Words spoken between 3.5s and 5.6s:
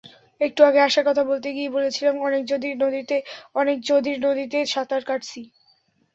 অনেক যদির নদীতে সাঁতার কাটছি।